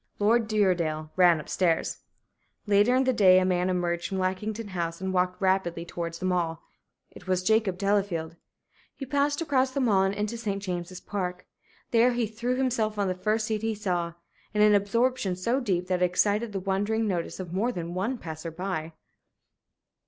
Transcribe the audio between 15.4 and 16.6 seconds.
deep that it excited the